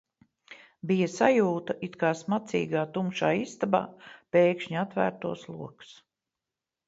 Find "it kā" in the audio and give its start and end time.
1.87-2.09